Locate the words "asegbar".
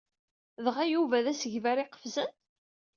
1.31-1.77